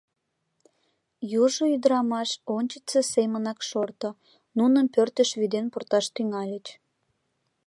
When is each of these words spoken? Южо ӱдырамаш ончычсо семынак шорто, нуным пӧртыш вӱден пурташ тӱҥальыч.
Южо 1.43 1.63
ӱдырамаш 1.75 2.29
ончычсо 2.55 2.99
семынак 3.13 3.59
шорто, 3.69 4.09
нуным 4.57 4.85
пӧртыш 4.93 5.29
вӱден 5.39 5.65
пурташ 5.71 6.05
тӱҥальыч. 6.15 6.67